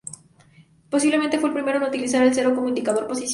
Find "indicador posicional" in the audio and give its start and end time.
2.67-3.29